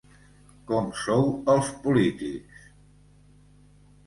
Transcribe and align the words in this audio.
Com 0.71 0.87
sou 1.01 1.29
els 1.57 1.69
polítics… 1.83 2.65